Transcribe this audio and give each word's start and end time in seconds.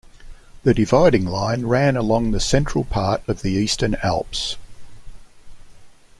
The 0.63 0.73
dividing 0.73 1.25
line 1.27 1.67
ran 1.67 1.95
along 1.95 2.31
the 2.31 2.39
central 2.39 2.83
part 2.85 3.21
of 3.29 3.43
the 3.43 3.51
eastern 3.51 3.93
Alps. 4.01 4.55